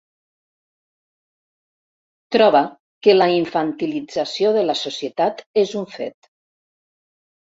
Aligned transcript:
Troba 2.35 2.61
que 3.07 3.13
la 3.15 3.27
infantilització 3.33 4.53
de 4.55 4.63
la 4.69 4.77
societat 4.81 5.43
és 5.65 5.75
un 5.83 5.87
fet. 5.99 6.31